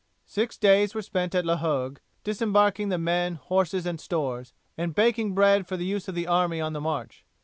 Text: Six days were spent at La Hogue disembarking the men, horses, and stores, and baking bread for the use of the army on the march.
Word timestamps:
Six 0.25 0.57
days 0.57 0.95
were 0.95 1.03
spent 1.03 1.35
at 1.35 1.45
La 1.45 1.57
Hogue 1.57 1.99
disembarking 2.23 2.89
the 2.89 2.97
men, 2.97 3.35
horses, 3.35 3.85
and 3.85 4.01
stores, 4.01 4.51
and 4.75 4.95
baking 4.95 5.35
bread 5.35 5.67
for 5.67 5.77
the 5.77 5.85
use 5.85 6.07
of 6.07 6.15
the 6.15 6.25
army 6.25 6.59
on 6.59 6.73
the 6.73 6.81
march. 6.81 7.23